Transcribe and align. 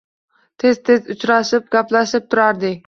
Tez-tez 0.63 1.13
uchrashib, 1.17 1.71
gaplashib 1.77 2.29
turardik 2.35 2.79